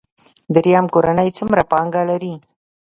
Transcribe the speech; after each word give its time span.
دریم 0.53 0.85
کورنۍ 0.93 1.29
څومره 1.37 1.61
پانګه 1.71 2.01
لري. 2.09 2.33